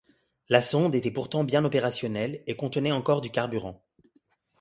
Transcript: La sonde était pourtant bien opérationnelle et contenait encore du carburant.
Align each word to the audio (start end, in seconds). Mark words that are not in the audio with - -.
La 0.49 0.61
sonde 0.61 0.95
était 0.95 1.11
pourtant 1.11 1.43
bien 1.43 1.63
opérationnelle 1.63 2.41
et 2.47 2.55
contenait 2.55 2.91
encore 2.91 3.21
du 3.21 3.29
carburant. 3.29 3.85